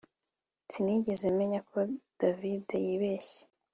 [0.71, 1.77] Sinigeze menya ko
[2.19, 3.41] David yibeshye